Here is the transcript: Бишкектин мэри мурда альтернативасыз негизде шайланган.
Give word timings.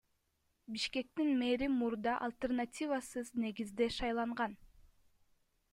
Бишкектин 0.75 1.29
мэри 1.41 1.67
мурда 1.79 2.13
альтернативасыз 2.29 3.27
негизде 3.45 3.87
шайланган. 3.99 4.59